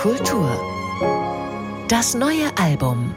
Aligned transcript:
Kultur. 0.00 0.48
Das 1.88 2.14
neue 2.14 2.56
Album. 2.58 3.14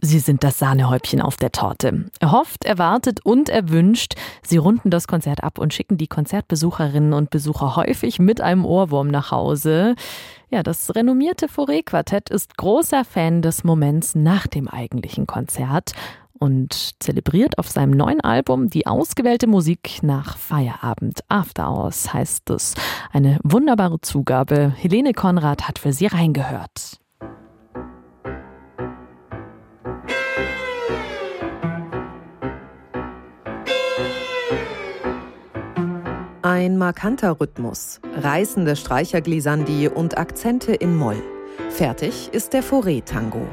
Sie 0.00 0.20
sind 0.20 0.44
das 0.44 0.60
Sahnehäubchen 0.60 1.20
auf 1.20 1.34
der 1.34 1.50
Torte. 1.50 2.04
Erhofft, 2.20 2.64
erwartet 2.64 3.18
und 3.24 3.48
erwünscht. 3.48 4.14
Sie 4.42 4.56
runden 4.56 4.90
das 4.90 5.08
Konzert 5.08 5.42
ab 5.42 5.58
und 5.58 5.74
schicken 5.74 5.96
die 5.96 6.06
Konzertbesucherinnen 6.06 7.12
und 7.12 7.30
Besucher 7.30 7.74
häufig 7.74 8.20
mit 8.20 8.40
einem 8.40 8.64
Ohrwurm 8.64 9.08
nach 9.08 9.32
Hause. 9.32 9.96
Ja, 10.48 10.62
das 10.62 10.94
renommierte 10.94 11.46
Fauré-Quartett 11.46 12.30
ist 12.30 12.56
großer 12.56 13.04
Fan 13.04 13.42
des 13.42 13.64
Moments 13.64 14.14
nach 14.14 14.46
dem 14.46 14.68
eigentlichen 14.68 15.26
Konzert 15.26 15.90
und 16.38 17.02
zelebriert 17.02 17.58
auf 17.58 17.68
seinem 17.68 17.92
neuen 17.92 18.20
Album 18.20 18.70
die 18.70 18.86
ausgewählte 18.86 19.46
Musik 19.46 20.02
nach 20.02 20.36
Feierabend. 20.36 21.20
After 21.28 21.70
Hours 21.70 22.12
heißt 22.12 22.50
es. 22.50 22.74
Eine 23.12 23.38
wunderbare 23.42 24.00
Zugabe. 24.00 24.72
Helene 24.76 25.12
Konrad 25.12 25.68
hat 25.68 25.78
für 25.78 25.92
sie 25.92 26.06
reingehört. 26.06 26.98
Ein 36.42 36.78
markanter 36.78 37.40
Rhythmus, 37.40 38.00
reißende 38.14 38.74
Streicherglissandi 38.74 39.88
und 39.88 40.16
Akzente 40.16 40.72
in 40.72 40.96
Moll. 40.96 41.22
Fertig 41.68 42.30
ist 42.32 42.52
der 42.52 42.62
Fauré-Tango. 42.62 43.46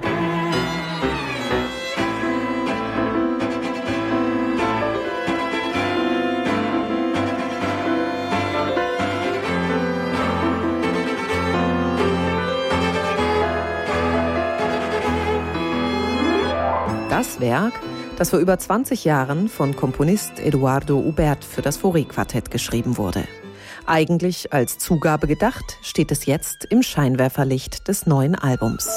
Das 17.09 17.39
Werk, 17.39 17.73
das 18.17 18.31
vor 18.31 18.39
über 18.39 18.57
20 18.57 19.05
Jahren 19.05 19.47
von 19.47 19.75
Komponist 19.75 20.39
Eduardo 20.39 20.95
Hubert 20.95 21.45
für 21.45 21.61
das 21.61 21.77
Fauré-Quartett 21.77 22.49
geschrieben 22.49 22.97
wurde. 22.97 23.23
Eigentlich 23.85 24.51
als 24.51 24.79
Zugabe 24.79 25.27
gedacht, 25.27 25.77
steht 25.81 26.11
es 26.11 26.25
jetzt 26.25 26.65
im 26.65 26.81
Scheinwerferlicht 26.81 27.87
des 27.87 28.07
neuen 28.07 28.33
Albums. 28.33 28.89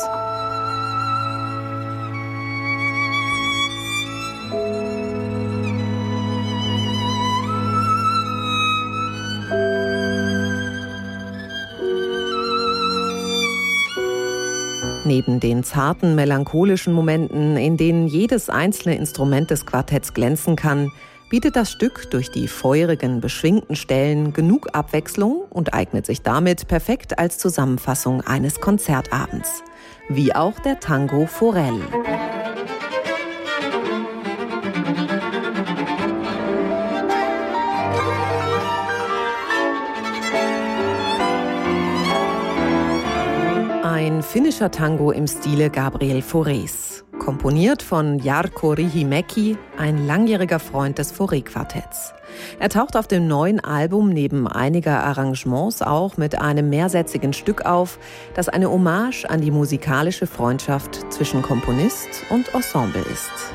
Neben 15.08 15.40
den 15.40 15.64
zarten, 15.64 16.14
melancholischen 16.14 16.92
Momenten, 16.92 17.56
in 17.56 17.78
denen 17.78 18.08
jedes 18.08 18.50
einzelne 18.50 18.94
Instrument 18.94 19.50
des 19.50 19.64
Quartetts 19.64 20.12
glänzen 20.12 20.54
kann, 20.54 20.92
bietet 21.30 21.56
das 21.56 21.72
Stück 21.72 22.10
durch 22.10 22.30
die 22.30 22.46
feurigen, 22.46 23.22
beschwingten 23.22 23.74
Stellen 23.74 24.34
genug 24.34 24.68
Abwechslung 24.74 25.46
und 25.48 25.72
eignet 25.72 26.04
sich 26.04 26.20
damit 26.20 26.68
perfekt 26.68 27.18
als 27.18 27.38
Zusammenfassung 27.38 28.20
eines 28.20 28.60
Konzertabends. 28.60 29.62
Wie 30.10 30.34
auch 30.34 30.58
der 30.58 30.78
Tango 30.78 31.24
Forel. 31.24 31.80
Ein 44.08 44.22
finnischer 44.22 44.70
Tango 44.70 45.10
im 45.10 45.26
Stile 45.26 45.68
Gabriel 45.68 46.20
Faurés. 46.20 47.04
Komponiert 47.18 47.82
von 47.82 48.18
Jarkko 48.18 48.72
Rihimäki, 48.72 49.58
ein 49.76 50.06
langjähriger 50.06 50.60
Freund 50.60 50.96
des 50.96 51.12
Fauré-Quartetts. 51.12 52.14
Er 52.58 52.70
taucht 52.70 52.96
auf 52.96 53.06
dem 53.06 53.28
neuen 53.28 53.60
Album 53.60 54.08
neben 54.08 54.48
einiger 54.48 55.04
Arrangements 55.04 55.82
auch 55.82 56.16
mit 56.16 56.40
einem 56.40 56.70
mehrsätzigen 56.70 57.34
Stück 57.34 57.66
auf, 57.66 57.98
das 58.32 58.48
eine 58.48 58.70
Hommage 58.70 59.26
an 59.26 59.42
die 59.42 59.50
musikalische 59.50 60.26
Freundschaft 60.26 61.12
zwischen 61.12 61.42
Komponist 61.42 62.08
und 62.30 62.54
Ensemble 62.54 63.02
ist. 63.12 63.52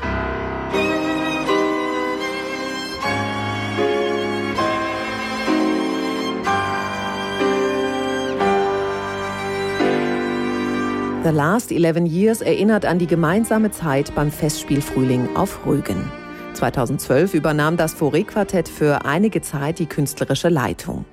The 11.24 11.30
Last 11.30 11.72
11 11.72 12.04
Years 12.04 12.42
erinnert 12.42 12.84
an 12.84 12.98
die 12.98 13.06
gemeinsame 13.06 13.70
Zeit 13.70 14.14
beim 14.14 14.30
Festspiel 14.30 14.82
Frühling 14.82 15.34
auf 15.36 15.64
Rügen. 15.64 16.12
2012 16.52 17.32
übernahm 17.32 17.78
das 17.78 17.94
Fauré-Quartett 17.94 18.68
für 18.68 19.06
einige 19.06 19.40
Zeit 19.40 19.78
die 19.78 19.86
künstlerische 19.86 20.50
Leitung. 20.50 21.06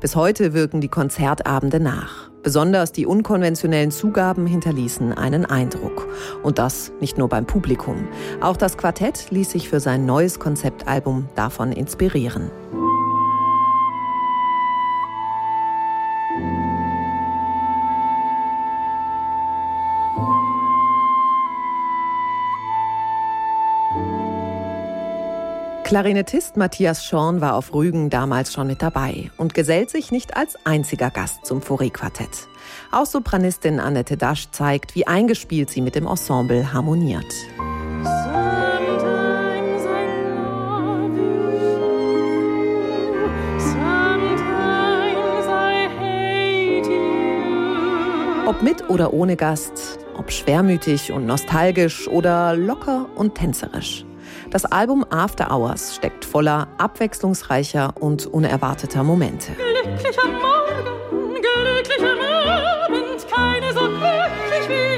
Bis 0.00 0.16
heute 0.16 0.54
wirken 0.54 0.80
die 0.80 0.88
Konzertabende 0.88 1.80
nach. 1.80 2.30
Besonders 2.42 2.92
die 2.92 3.04
unkonventionellen 3.04 3.90
Zugaben 3.90 4.46
hinterließen 4.46 5.12
einen 5.12 5.44
Eindruck. 5.44 6.08
Und 6.42 6.58
das 6.58 6.90
nicht 7.00 7.18
nur 7.18 7.28
beim 7.28 7.44
Publikum. 7.44 8.08
Auch 8.40 8.56
das 8.56 8.78
Quartett 8.78 9.30
ließ 9.30 9.50
sich 9.50 9.68
für 9.68 9.80
sein 9.80 10.06
neues 10.06 10.38
Konzeptalbum 10.38 11.28
davon 11.34 11.72
inspirieren. 11.72 12.50
Klarinettist 25.88 26.58
Matthias 26.58 27.06
Schorn 27.06 27.40
war 27.40 27.54
auf 27.54 27.72
Rügen 27.72 28.10
damals 28.10 28.52
schon 28.52 28.66
mit 28.66 28.82
dabei 28.82 29.30
und 29.38 29.54
gesellt 29.54 29.88
sich 29.88 30.12
nicht 30.12 30.36
als 30.36 30.54
einziger 30.66 31.08
Gast 31.08 31.46
zum 31.46 31.62
Fauré-Quartett. 31.62 32.46
Auch 32.92 33.06
Sopranistin 33.06 33.80
Annette 33.80 34.18
Dasch 34.18 34.50
zeigt, 34.50 34.94
wie 34.94 35.06
eingespielt 35.06 35.70
sie 35.70 35.80
mit 35.80 35.94
dem 35.94 36.06
Ensemble 36.06 36.74
harmoniert. 36.74 37.24
Ob 48.46 48.60
mit 48.60 48.90
oder 48.90 49.14
ohne 49.14 49.36
Gast, 49.36 50.00
ob 50.18 50.30
schwermütig 50.32 51.12
und 51.12 51.24
nostalgisch 51.24 52.06
oder 52.08 52.54
locker 52.54 53.08
und 53.14 53.36
tänzerisch. 53.36 54.04
Das 54.50 54.64
Album 54.64 55.04
After 55.10 55.50
Hours 55.50 55.94
steckt 55.94 56.24
voller 56.24 56.68
abwechslungsreicher 56.78 57.92
und 58.00 58.26
unerwarteter 58.26 59.02
Momente. 59.02 59.52
Glücklicher 59.52 60.26
Morgen, 60.26 61.34
glücklicher 61.34 62.14
Abend, 62.86 63.26
keine 63.30 63.72
so 63.74 63.80
glücklich 63.80 64.68
wie 64.68 64.96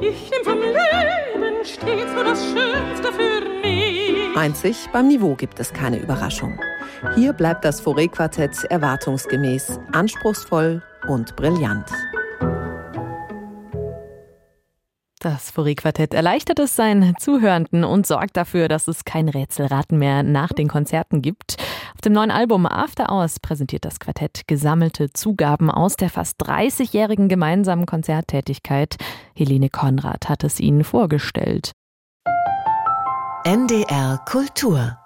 ich. 0.00 0.08
Ich 0.08 0.30
nehm 0.30 0.44
vom 0.44 0.60
Leben 0.60 1.64
stets 1.64 2.12
nur 2.14 2.24
das 2.24 2.42
Schönste 2.42 3.12
für 3.12 3.46
mich. 3.60 4.34
Einzig 4.34 4.88
beim 4.90 5.08
Niveau 5.08 5.34
gibt 5.34 5.60
es 5.60 5.74
keine 5.74 5.98
Überraschung. 5.98 6.58
Hier 7.16 7.34
bleibt 7.34 7.66
das 7.66 7.84
Fauré-Quartett 7.84 8.64
erwartungsgemäß 8.70 9.78
anspruchsvoll 9.92 10.80
und 11.06 11.36
brillant. 11.36 11.86
Das 15.22 15.52
Fauré-Quartett 15.52 16.14
erleichtert 16.14 16.58
es 16.58 16.74
seinen 16.74 17.16
Zuhörenden 17.16 17.84
und 17.84 18.08
sorgt 18.08 18.36
dafür, 18.36 18.66
dass 18.66 18.88
es 18.88 19.04
kein 19.04 19.28
Rätselraten 19.28 19.96
mehr 19.96 20.24
nach 20.24 20.52
den 20.52 20.66
Konzerten 20.66 21.22
gibt. 21.22 21.58
Auf 21.94 22.00
dem 22.00 22.12
neuen 22.12 22.32
Album 22.32 22.66
After 22.66 23.08
Hours 23.08 23.38
präsentiert 23.38 23.84
das 23.84 24.00
Quartett 24.00 24.48
gesammelte 24.48 25.12
Zugaben 25.12 25.70
aus 25.70 25.94
der 25.94 26.10
fast 26.10 26.42
30-jährigen 26.42 27.28
gemeinsamen 27.28 27.86
Konzerttätigkeit. 27.86 28.96
Helene 29.36 29.70
Konrad 29.70 30.28
hat 30.28 30.42
es 30.42 30.58
Ihnen 30.58 30.82
vorgestellt. 30.82 31.70
NDR 33.44 34.18
Kultur 34.26 34.98